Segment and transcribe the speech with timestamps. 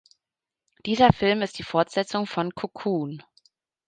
[0.87, 3.21] Dieser Film ist die Fortsetzung von "Cocoon".